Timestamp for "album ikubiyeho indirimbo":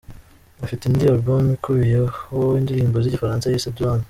1.13-2.95